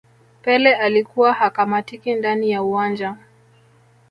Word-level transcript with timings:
pele 0.41 0.75
alikuwa 0.75 1.33
hakamatiki 1.33 2.15
ndani 2.15 2.51
ya 2.51 2.63
uwanja 2.63 3.17